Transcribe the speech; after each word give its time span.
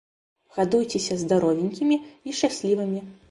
Гадуйцеся 0.55 1.17
здаровенькімі 1.25 1.99
і 2.27 2.35
шчаслівымі. 2.41 3.05